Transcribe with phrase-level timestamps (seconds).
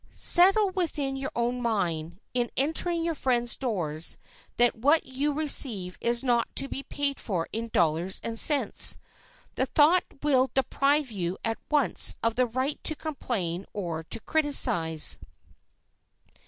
[0.09, 4.17] Settle within your own mind, in entering your friend's doors,
[4.57, 8.97] that what you receive is not to be paid for in dollars and cents.
[9.53, 15.19] The thought will deprive you at once of the right to complain or to criticize.